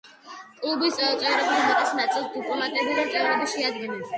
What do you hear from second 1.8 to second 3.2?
ნაწილს დიპლომატები და